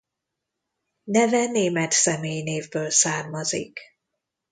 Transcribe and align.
Neve 1.03 1.45
német 1.45 1.91
személynévből 1.91 2.89
származik. 2.89 3.79